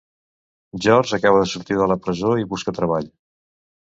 George 0.85 1.17
acaba 1.17 1.43
de 1.43 1.49
sortir 1.51 1.77
de 1.81 1.87
la 1.91 1.99
presó 2.07 2.33
i 2.45 2.47
busca 2.53 2.75
treball. 2.81 3.13